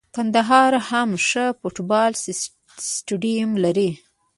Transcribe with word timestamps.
کندهار 0.15 0.73
هم 0.89 1.09
ښه 1.27 1.45
فوټبال 1.59 2.11
سټیډیم 2.89 3.49
لري. 3.63 3.89